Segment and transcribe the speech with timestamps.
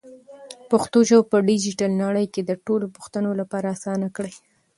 [0.71, 4.33] پښتو ژبه په ډیجیټل نړۍ کې د ټولو پښتنو لپاره اسانه کړئ.